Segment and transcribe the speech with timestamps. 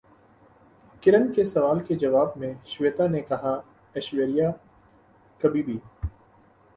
[1.03, 3.53] کرن کے سوال کے جواب میں شویتا نے کہا
[3.95, 4.49] ایشوریا
[5.41, 5.77] کبھی بھی